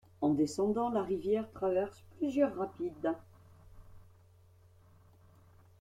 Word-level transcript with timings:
En 0.21 0.33
descendant, 0.33 0.89
la 0.89 1.03
rivière 1.03 1.47
traverse 1.51 2.01
plusieurs 2.17 2.55
rapides. 2.57 3.13